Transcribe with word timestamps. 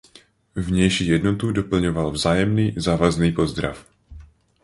Vnější 0.55 1.07
jednotu 1.07 1.51
doplňoval 1.51 2.11
vzájemný 2.11 2.73
závazný 2.77 3.31
pozdrav. 3.31 3.85